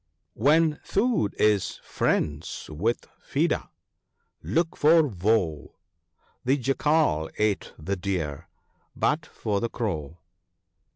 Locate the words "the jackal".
6.43-7.29